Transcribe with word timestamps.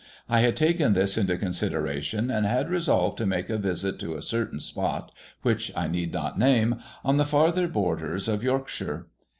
I 0.27 0.39
had 0.39 0.55
taken 0.55 0.93
this 0.93 1.15
into 1.15 1.37
consideration, 1.37 2.31
and 2.31 2.43
had 2.43 2.71
resolved 2.71 3.19
to 3.19 3.27
make 3.27 3.51
a 3.51 3.59
visit 3.59 3.99
to 3.99 4.15
a 4.15 4.21
certain 4.23 4.59
spot 4.59 5.11
(which 5.43 5.71
I 5.75 5.87
need 5.87 6.11
not 6.11 6.39
name) 6.39 6.79
on 7.05 7.17
the 7.17 7.23
farther 7.25 7.67
borders 7.67 8.27
of 8.27 8.43
Yorkshire. 8.43 9.05